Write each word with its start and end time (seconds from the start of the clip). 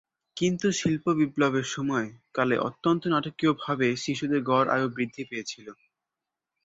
কিন্তু 0.37 0.67
শিল্প 0.79 1.05
বিপ্লবের 1.19 1.65
সময়কালে 1.73 2.55
অত্যন্ত 2.67 3.03
নাটকীয়ভাবে 3.13 3.87
শিশুদের 4.03 4.41
গড় 4.49 4.67
আয়ু 4.75 4.87
বৃদ্ধি 4.95 5.23
পেয়েছিল। 5.29 5.67